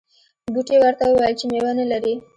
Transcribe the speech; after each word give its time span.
بوټي 0.53 0.77
ورته 0.79 1.03
وویل 1.07 1.35
چې 1.39 1.45
میوه 1.51 1.71
نه 1.79 1.85
لرې. 1.91 2.13